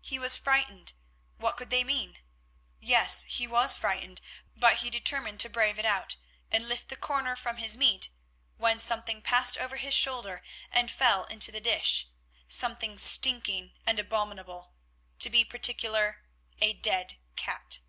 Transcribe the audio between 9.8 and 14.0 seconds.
shoulder and fell into the dish, something stinking and